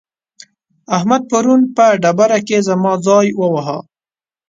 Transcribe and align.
احمد 0.95 1.21
پرون 1.31 1.61
په 1.75 1.85
ډبره 2.01 2.39
کې 2.47 2.57
زما 2.67 2.93
ځای 3.07 3.27
وواهه. 3.39 3.77